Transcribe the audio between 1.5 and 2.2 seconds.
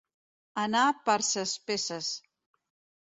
peces.